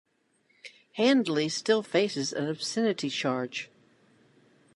[0.93, 3.69] Handley still faces an obscenity charge.